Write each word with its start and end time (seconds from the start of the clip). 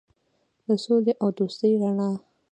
د 0.67 0.67
سولې 0.83 1.13
او 1.21 1.27
دوستۍ 1.37 1.73
رڼا. 1.81 2.09